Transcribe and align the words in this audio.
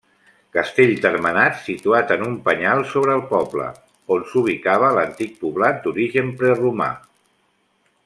Castell 0.55 0.93
termenat 1.01 1.59
situat 1.65 2.13
en 2.15 2.23
un 2.29 2.33
penyal 2.47 2.81
sobre 2.95 3.15
el 3.19 3.23
poble, 3.35 3.69
on 4.17 4.27
s'ubicava 4.33 4.93
l'antic 4.99 5.41
poblat 5.45 5.81
d'origen 5.87 6.37
preromà. 6.43 6.93